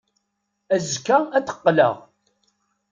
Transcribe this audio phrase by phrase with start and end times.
[0.75, 1.95] Azekka ad d-qqleɣ.